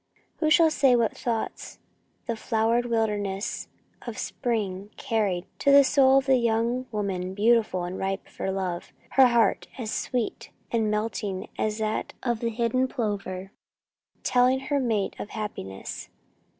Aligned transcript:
Who 0.37 0.49
shall 0.49 0.71
say 0.71 0.95
what 0.95 1.15
thoughts 1.15 1.77
the 2.25 2.35
flowered 2.35 2.87
wilderness 2.87 3.67
of 4.07 4.17
spring 4.17 4.89
carried 4.97 5.45
to 5.59 5.71
the 5.71 5.83
soul 5.83 6.17
of 6.17 6.27
a 6.27 6.37
young 6.37 6.87
woman 6.91 7.35
beautiful 7.35 7.83
and 7.83 7.99
ripe 7.99 8.27
for 8.27 8.49
love, 8.49 8.93
her 9.11 9.27
heart 9.27 9.67
as 9.77 9.91
sweet 9.91 10.49
and 10.71 10.89
melting 10.89 11.49
as 11.55 11.77
that 11.77 12.13
of 12.23 12.39
the 12.39 12.49
hidden 12.49 12.87
plover 12.87 13.51
telling 14.23 14.59
her 14.61 14.79
mate 14.79 15.15
of 15.19 15.29
happiness? 15.29 16.09